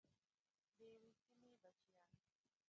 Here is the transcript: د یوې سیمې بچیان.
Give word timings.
د 0.77 0.79
یوې 0.91 1.09
سیمې 1.19 1.53
بچیان. 1.61 2.07